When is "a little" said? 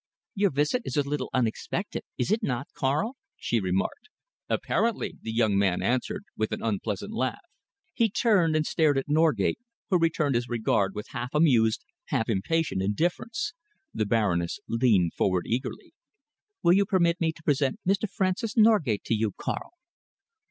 0.97-1.29